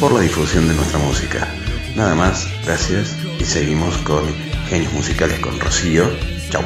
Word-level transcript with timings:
por 0.00 0.12
la 0.12 0.20
difusión 0.20 0.68
de 0.68 0.74
nuestra 0.74 0.98
música. 0.98 1.48
Nada 1.98 2.14
más, 2.14 2.46
gracias 2.64 3.16
y 3.40 3.44
seguimos 3.44 3.98
con 3.98 4.24
Genios 4.68 4.92
Musicales 4.92 5.40
con 5.40 5.58
Rocío. 5.58 6.08
Chau. 6.48 6.62